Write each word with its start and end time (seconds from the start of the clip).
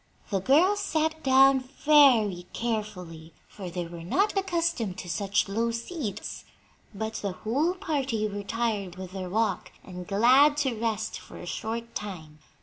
The 0.31 0.39
girls 0.39 0.79
sat 0.79 1.21
down 1.21 1.59
very 1.59 2.47
carefully, 2.53 3.33
for 3.47 3.69
they 3.69 3.85
were 3.85 4.01
not 4.01 4.35
accustomed 4.35 4.97
to 4.97 5.07
such 5.07 5.47
low 5.47 5.69
seats; 5.69 6.43
but 6.91 7.13
the 7.17 7.33
whole 7.33 7.75
party 7.75 8.27
were 8.27 8.41
tired 8.41 8.95
with 8.95 9.11
their 9.11 9.29
walk 9.29 9.71
and 9.83 10.07
glad 10.07 10.57
to 10.65 10.73
rest 10.73 11.19
for 11.19 11.37
a 11.37 11.45
short 11.45 11.93
time. 11.93 12.39